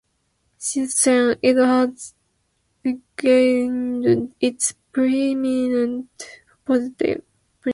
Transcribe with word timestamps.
Since 0.57 1.03
then, 1.03 1.37
it 1.43 1.57
has 1.57 2.15
regained 2.83 4.33
its 4.39 4.71
preeminent 4.91 6.09
position. 6.65 7.21